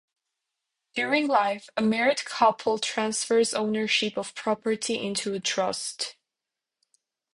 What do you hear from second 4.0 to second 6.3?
of property into a trust.